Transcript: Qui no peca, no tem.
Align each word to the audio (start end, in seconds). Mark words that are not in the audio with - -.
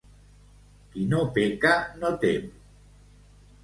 Qui 0.95 1.05
no 1.13 1.21
peca, 1.37 1.77
no 2.01 2.15
tem. 2.27 2.53